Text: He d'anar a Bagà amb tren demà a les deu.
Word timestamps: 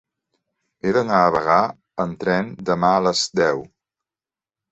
He 0.87 0.93
d'anar 0.95 1.19
a 1.25 1.33
Bagà 1.35 1.57
amb 2.05 2.17
tren 2.23 2.49
demà 2.71 2.91
a 3.01 3.05
les 3.09 3.21
deu. 3.41 3.61